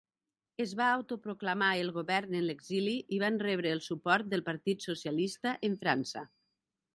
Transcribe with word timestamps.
Es 0.63 0.71
va 0.77 0.85
autoproclamar 0.93 1.67
el 1.81 1.91
govern 1.97 2.33
en 2.39 2.43
l'exili 2.51 2.95
i 3.17 3.19
van 3.25 3.37
rebre 3.47 3.75
el 3.75 3.83
suport 3.89 4.33
del 4.33 4.45
Partit 4.49 4.89
Socialista 4.89 5.55
en 5.71 5.77
França. 5.85 6.27